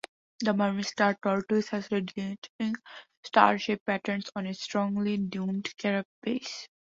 [0.39, 2.73] The Burmese Star Tortoise has radiating
[3.23, 6.67] star-shaped patterns on its strongly domed carapace.